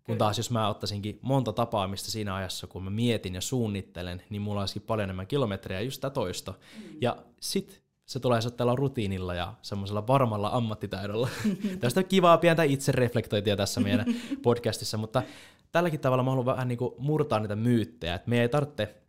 [0.04, 4.42] Kun taas jos mä ottaisinkin monta tapaamista siinä ajassa, kun mä mietin ja suunnittelen, niin
[4.42, 6.52] mulla olisikin paljon enemmän kilometrejä just sitä toista.
[6.52, 6.98] Mm.
[7.02, 11.30] Ja sit se tulee sottella rutiinilla ja semmoisella varmalla ammattitaidolla.
[11.80, 14.06] Tästä on kivaa pientä itsereflektointia tässä meidän
[14.44, 15.24] podcastissa, mutta
[15.72, 19.02] tälläkin tavalla mä haluan vähän niin kuin murtaa niitä myyttejä, että me ei tarvitse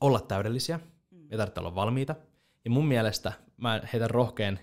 [0.00, 2.14] olla täydellisiä, me ei tarvitse olla valmiita.
[2.64, 4.58] Ja mun mielestä, mä heitän rohkean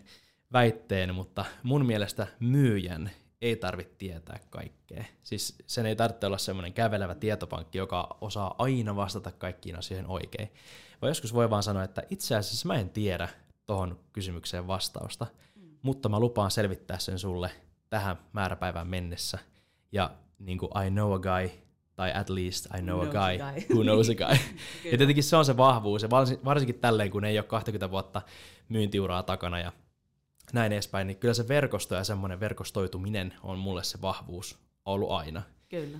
[0.53, 5.03] väitteen, mutta mun mielestä myyjän ei tarvitse tietää kaikkea.
[5.23, 10.51] Siis sen ei tarvitse olla semmoinen kävelevä tietopankki, joka osaa aina vastata kaikkiin asioihin oikein.
[11.01, 13.29] Vai joskus voi vaan sanoa, että itse asiassa mä en tiedä
[13.65, 15.77] tuohon kysymykseen vastausta, mm.
[15.81, 17.51] mutta mä lupaan selvittää sen sulle
[17.89, 19.39] tähän määräpäivään mennessä.
[19.91, 21.49] Ja niin kuin I know a guy,
[21.95, 24.37] tai at least I know, know a guy, guy who knows a guy.
[24.91, 26.09] ja tietenkin se on se vahvuus, ja
[26.45, 28.21] varsinkin tälleen, kun ei ole 20 vuotta
[28.69, 29.71] myyntiuraa takana ja
[30.53, 35.41] näin edespäin, niin kyllä se verkosto ja semmoinen verkostoituminen on mulle se vahvuus ollut aina.
[35.69, 35.97] Kyllä.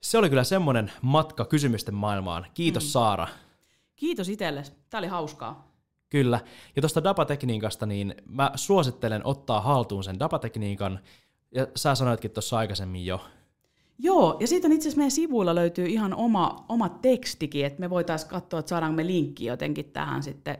[0.00, 2.46] Se oli kyllä semmoinen matka kysymysten maailmaan.
[2.54, 2.88] Kiitos mm.
[2.88, 3.28] Saara.
[3.96, 4.72] Kiitos itsellesi.
[4.90, 5.68] Tämä oli hauskaa.
[6.08, 6.40] Kyllä.
[6.76, 11.00] Ja tuosta dapatekniikasta, niin mä suosittelen ottaa haltuun sen dapatekniikan,
[11.54, 13.20] ja sä sanoitkin tuossa aikaisemmin jo.
[13.98, 17.90] Joo, ja siitä on itse asiassa meidän sivuilla löytyy ihan oma, oma tekstikin, että me
[17.90, 20.58] voitaisiin katsoa, että saadaanko me linkki jotenkin tähän sitten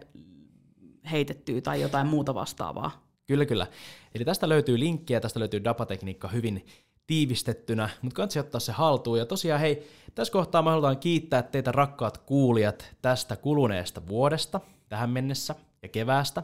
[1.10, 3.08] heitettyä tai jotain muuta vastaavaa.
[3.26, 3.66] Kyllä, kyllä.
[4.14, 6.66] Eli tästä löytyy linkkiä, tästä löytyy dapatekniikka hyvin
[7.06, 9.18] tiivistettynä, mutta kannattaa ottaa se haltuun.
[9.18, 15.10] Ja tosiaan hei, tässä kohtaa me halutaan kiittää teitä rakkaat kuulijat tästä kuluneesta vuodesta tähän
[15.10, 16.42] mennessä ja keväästä.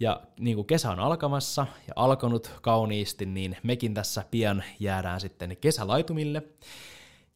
[0.00, 5.56] Ja niin kuin kesä on alkamassa ja alkanut kauniisti, niin mekin tässä pian jäädään sitten
[5.56, 6.42] kesälaitumille.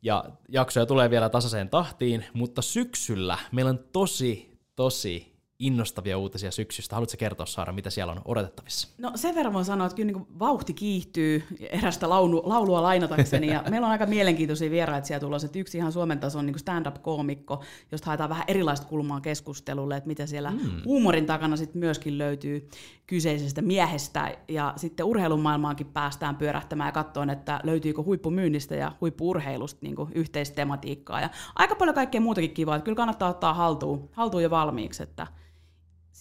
[0.02, 5.31] Ja jaksoja tulee vielä tasaiseen tahtiin, mutta syksyllä meillä on tosi, tosi
[5.62, 6.96] innostavia uutisia syksystä.
[6.96, 8.88] Haluatko kertoa, Saara, mitä siellä on odotettavissa?
[8.98, 13.46] No sen verran voin sanoa, että kyllä niin vauhti kiihtyy erästä laulu, laulua lainatakseni.
[13.46, 15.46] Ja meillä on aika mielenkiintoisia vieraita siellä tulossa.
[15.46, 20.26] Että yksi ihan Suomen tason niin stand-up-koomikko, josta haetaan vähän erilaista kulmaa keskustelulle, että mitä
[20.26, 20.58] siellä mm.
[20.84, 22.68] huumorin takana sitten myöskin löytyy
[23.06, 24.36] kyseisestä miehestä.
[24.48, 31.20] Ja sitten urheilun maailmaankin päästään pyörähtämään ja katsoen, että löytyykö huippumyynnistä ja huippuurheilusta niin yhteistematiikkaa.
[31.20, 32.76] Ja aika paljon kaikkea muutakin kivaa.
[32.76, 35.26] Että kyllä kannattaa ottaa haltuun, haltuun jo valmiiksi, että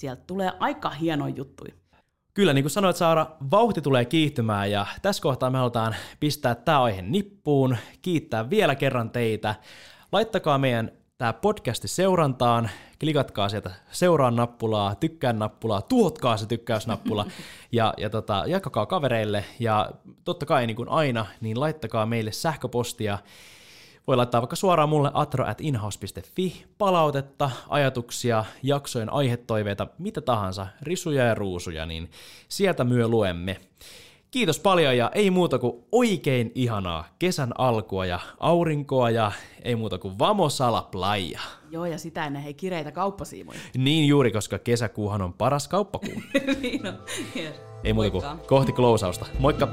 [0.02, 1.66] sieltä tulee aika hieno juttu.
[2.34, 6.84] Kyllä, niin kuin sanoit Saara, vauhti tulee kiihtymään ja tässä kohtaa me halutaan pistää tämä
[6.84, 9.56] aihe nippuun, kiittää vielä kerran teitä.
[10.12, 17.26] Laittakaa meidän tämä podcasti seurantaan, klikatkaa sieltä seuraan nappulaa, tykkään nappulaa, tuotkaa se tykkäysnappula
[17.72, 19.92] ja, ja tota, jakakaa kavereille ja
[20.24, 23.18] totta kai niin kuin aina, niin laittakaa meille sähköpostia
[24.08, 31.24] voi laittaa vaikka suoraan mulle atro at inhouse.fi palautetta, ajatuksia, jaksojen aihetoiveita, mitä tahansa, risuja
[31.24, 32.12] ja ruusuja, niin
[32.48, 33.58] sieltä myö luemme.
[34.32, 39.32] Kiitos paljon ja ei muuta kuin oikein ihanaa kesän alkua ja aurinkoa ja
[39.64, 41.40] ei muuta kuin vamosala playa.
[41.72, 43.60] Joo ja sitä ennen hei kireitä kauppasiimoja.
[43.78, 46.22] Niin juuri, koska kesäkuuhan on paras kauppakuu.
[46.62, 47.00] niin on.
[47.36, 47.62] Yes.
[47.84, 49.26] Ei muuta kuin kohti klousausta.
[49.40, 49.68] Moikka!